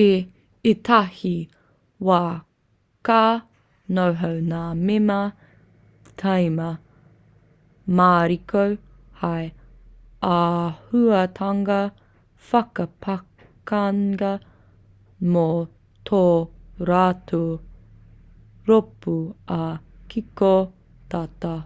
i 0.00 0.10
ētahi 0.72 1.30
wā 2.08 2.18
ka 3.08 3.16
noho 3.96 4.28
ngā 4.50 4.60
mema 4.90 5.16
tīma 6.22 6.68
mariko 8.00 8.62
hei 9.22 9.48
āhuatanga 10.36 11.78
whakapākanga 12.50 14.32
mō 15.38 15.46
tō 16.12 16.22
rātou 16.92 17.52
rōpū 18.72 19.16
ā-kiko 19.58 20.52
tata 21.16 21.56